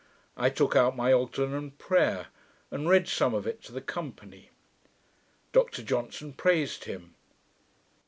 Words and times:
I 0.35 0.49
took 0.49 0.75
out 0.75 0.95
my 0.95 1.13
Ogden 1.13 1.53
On 1.53 1.69
Prayer, 1.69 2.29
and 2.71 2.89
read 2.89 3.07
some 3.07 3.35
of 3.35 3.45
it 3.45 3.61
to 3.65 3.71
the 3.71 3.81
company. 3.81 4.49
Dr 5.51 5.83
Johnson 5.83 6.33
praised 6.33 6.85
him. 6.85 7.13